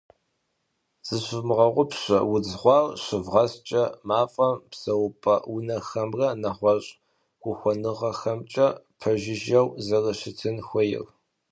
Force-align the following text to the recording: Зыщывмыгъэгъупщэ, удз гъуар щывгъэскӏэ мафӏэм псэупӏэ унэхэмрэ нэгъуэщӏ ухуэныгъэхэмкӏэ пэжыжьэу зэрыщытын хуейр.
Зыщывмыгъэгъупщэ, 1.07 2.17
удз 2.33 2.51
гъуар 2.61 2.85
щывгъэскӏэ 3.03 3.83
мафӏэм 4.07 4.53
псэупӏэ 4.71 5.35
унэхэмрэ 5.55 6.27
нэгъуэщӏ 6.41 6.97
ухуэныгъэхэмкӏэ 7.49 8.67
пэжыжьэу 8.99 9.67
зэрыщытын 9.85 10.57
хуейр. 10.67 11.05